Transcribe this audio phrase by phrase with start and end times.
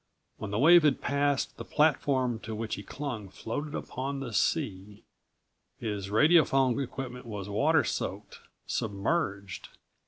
[0.37, 5.03] When the wave had passed, the platform to which he clung floated upon the sea.
[5.77, 9.69] His radiophone equipment was water soaked, submerged.